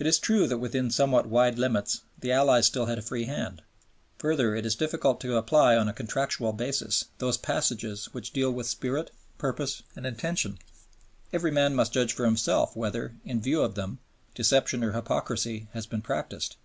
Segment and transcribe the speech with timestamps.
[0.00, 3.62] It is true that within somewhat wide limits the Allies still had a free hand.
[4.18, 8.66] Further, it is difficult to apply on a contractual basis those passages which deal with
[8.66, 10.58] spirit, purpose, and intention;
[11.32, 14.00] every man must judge for himself whether, in view of them,
[14.34, 16.56] deception or hypocrisy has been practised.